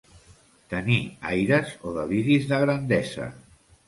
[0.69, 1.01] Tenir
[1.31, 3.29] aires o deliris de grandesa.